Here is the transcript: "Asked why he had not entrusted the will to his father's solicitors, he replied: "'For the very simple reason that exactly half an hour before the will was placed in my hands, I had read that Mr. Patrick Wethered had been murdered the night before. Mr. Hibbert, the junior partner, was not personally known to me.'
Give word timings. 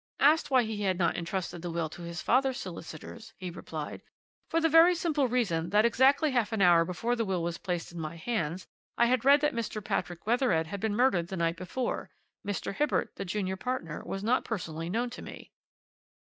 "Asked 0.19 0.49
why 0.49 0.63
he 0.63 0.81
had 0.81 0.97
not 0.97 1.15
entrusted 1.15 1.61
the 1.61 1.69
will 1.69 1.87
to 1.89 2.01
his 2.01 2.23
father's 2.23 2.57
solicitors, 2.59 3.35
he 3.37 3.51
replied: 3.51 4.01
"'For 4.49 4.59
the 4.59 4.67
very 4.67 4.95
simple 4.95 5.27
reason 5.27 5.69
that 5.69 5.85
exactly 5.85 6.31
half 6.31 6.51
an 6.51 6.59
hour 6.59 6.83
before 6.83 7.15
the 7.15 7.23
will 7.23 7.43
was 7.43 7.59
placed 7.59 7.91
in 7.91 7.99
my 7.99 8.15
hands, 8.15 8.65
I 8.97 9.05
had 9.05 9.23
read 9.23 9.41
that 9.41 9.53
Mr. 9.53 9.79
Patrick 9.85 10.25
Wethered 10.25 10.65
had 10.65 10.79
been 10.79 10.95
murdered 10.95 11.27
the 11.27 11.37
night 11.37 11.55
before. 11.55 12.09
Mr. 12.43 12.73
Hibbert, 12.73 13.15
the 13.17 13.25
junior 13.25 13.57
partner, 13.57 14.01
was 14.03 14.23
not 14.23 14.43
personally 14.43 14.89
known 14.89 15.11
to 15.11 15.21
me.' 15.21 15.51